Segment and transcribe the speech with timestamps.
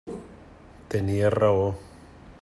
[0.93, 1.69] Tenia raó.